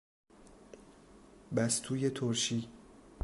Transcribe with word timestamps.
بستوی 1.55 2.09
ترشی 2.09 2.67